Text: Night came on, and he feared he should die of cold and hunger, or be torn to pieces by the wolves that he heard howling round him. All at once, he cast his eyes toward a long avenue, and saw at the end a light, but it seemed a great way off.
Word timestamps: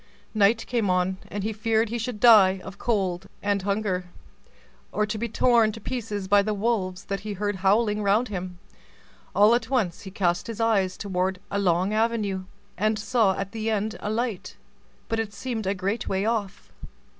Night 0.33 0.65
came 0.65 0.89
on, 0.89 1.17
and 1.27 1.43
he 1.43 1.53
feared 1.53 1.89
he 1.89 1.99
should 1.99 2.19
die 2.19 2.59
of 2.63 2.79
cold 2.79 3.27
and 3.43 3.61
hunger, 3.61 4.05
or 4.91 5.05
be 5.05 5.29
torn 5.29 5.71
to 5.73 5.79
pieces 5.79 6.27
by 6.27 6.41
the 6.41 6.55
wolves 6.55 7.03
that 7.05 7.19
he 7.19 7.33
heard 7.33 7.57
howling 7.57 8.01
round 8.01 8.27
him. 8.27 8.57
All 9.35 9.53
at 9.53 9.69
once, 9.69 10.01
he 10.01 10.09
cast 10.09 10.47
his 10.47 10.59
eyes 10.59 10.97
toward 10.97 11.39
a 11.51 11.59
long 11.59 11.93
avenue, 11.93 12.45
and 12.79 12.97
saw 12.97 13.35
at 13.37 13.51
the 13.51 13.69
end 13.69 13.95
a 13.99 14.09
light, 14.09 14.55
but 15.07 15.19
it 15.19 15.33
seemed 15.33 15.67
a 15.67 15.75
great 15.75 16.09
way 16.09 16.25
off. 16.25 16.71